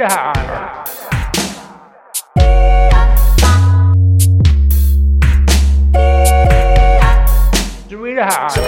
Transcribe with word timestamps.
Iran. 0.00 0.32
Sweetheart. 7.88 8.59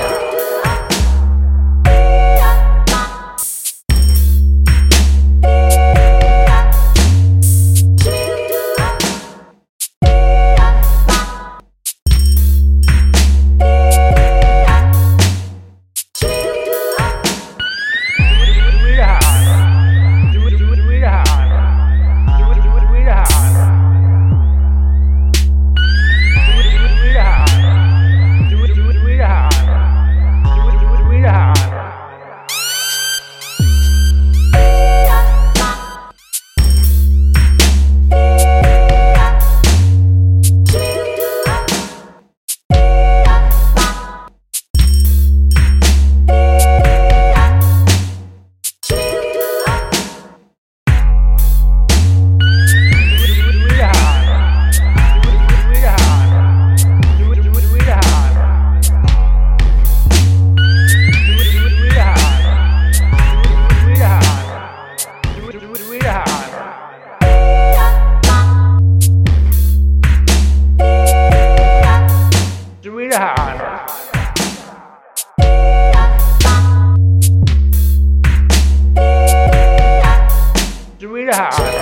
God 81.33 81.81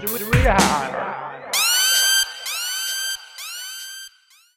really. 0.00 1.03